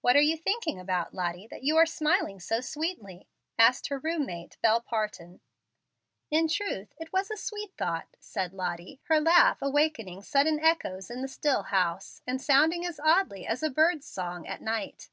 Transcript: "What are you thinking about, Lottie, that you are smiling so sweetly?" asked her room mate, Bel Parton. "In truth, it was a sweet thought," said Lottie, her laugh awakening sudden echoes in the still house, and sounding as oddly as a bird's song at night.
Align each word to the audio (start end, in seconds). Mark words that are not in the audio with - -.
"What 0.00 0.16
are 0.16 0.20
you 0.20 0.36
thinking 0.36 0.80
about, 0.80 1.14
Lottie, 1.14 1.46
that 1.46 1.62
you 1.62 1.76
are 1.76 1.86
smiling 1.86 2.40
so 2.40 2.60
sweetly?" 2.60 3.28
asked 3.56 3.86
her 3.90 4.00
room 4.00 4.26
mate, 4.26 4.56
Bel 4.60 4.80
Parton. 4.80 5.40
"In 6.32 6.48
truth, 6.48 6.92
it 6.98 7.12
was 7.12 7.30
a 7.30 7.36
sweet 7.36 7.72
thought," 7.78 8.16
said 8.18 8.52
Lottie, 8.52 8.98
her 9.04 9.20
laugh 9.20 9.62
awakening 9.62 10.22
sudden 10.22 10.58
echoes 10.58 11.12
in 11.12 11.22
the 11.22 11.28
still 11.28 11.62
house, 11.62 12.22
and 12.26 12.42
sounding 12.42 12.84
as 12.84 12.98
oddly 12.98 13.46
as 13.46 13.62
a 13.62 13.70
bird's 13.70 14.08
song 14.08 14.48
at 14.48 14.60
night. 14.62 15.10